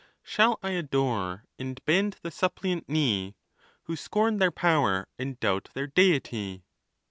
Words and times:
Shall 0.23 0.57
I 0.63 0.71
adore, 0.71 1.45
and 1.59 1.79
bend 1.85 2.17
tlie 2.23 2.31
suppliant 2.33 2.89
knee, 2.89 3.35
Who 3.83 3.95
scorn 3.95 4.37
their 4.39 4.49
power 4.49 5.07
and 5.19 5.39
doubt 5.39 5.69
their 5.75 5.85
deity? 5.85 6.63